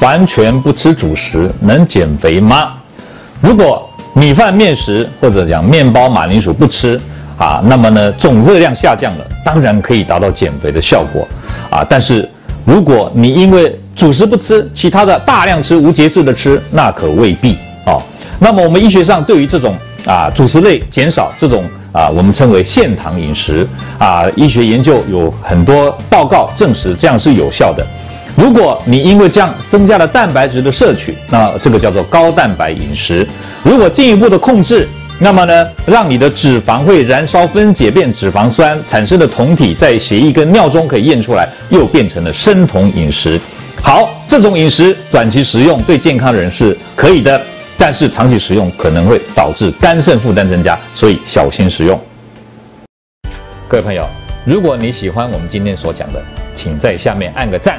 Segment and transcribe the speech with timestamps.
[0.00, 2.72] 完全不吃主食能减肥吗？
[3.40, 6.98] 如果米饭、面食或者讲面包、马铃薯不吃
[7.38, 11.26] 啊，那么呢，总热量下降了，当然可以达到减肥的效果
[11.70, 11.86] 啊。
[11.88, 12.28] 但是
[12.64, 17.56] 如果你因为主食不吃，其他的大量吃、无节制的吃，那可未必
[17.86, 18.02] 哦。
[18.38, 19.76] 那么我们医学上对于这种
[20.06, 21.62] 啊主食类减少这种
[21.92, 27.86] 啊，我们称为限糖饮食啊，医学研究有很多报告证实这样是有效的。
[28.36, 33.26] 如果你因为这样增加了蛋白质的摄取，那这个叫做高蛋白饮食。
[33.62, 34.88] 如果进一步的控制，
[35.18, 43.38] 那么呢，让你的脂肪会燃烧分解变脂肪酸产生的酮体在血液跟尿中可以验出来，又变成了生酮饮食。
[43.82, 47.38] 好，这种饮食短期食用对健康的人是可以的，
[47.76, 52.00] 但是长期食用可能会导致肝肾负担增加，所以小心食用。
[53.68, 54.06] 各位朋友，
[54.46, 56.22] 如果你喜欢我们今天所讲的，
[56.54, 57.78] 请在下面按个赞。